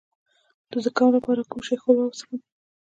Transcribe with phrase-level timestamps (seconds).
[0.71, 2.39] د زکام لپاره د کوم شي ښوروا وڅښم؟